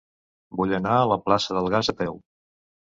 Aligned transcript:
Vull 0.61 0.73
anar 0.79 0.95
a 0.95 1.05
la 1.13 1.19
plaça 1.27 1.57
del 1.59 1.71
Gas 1.77 1.95
a 1.97 1.99
peu. 2.05 2.21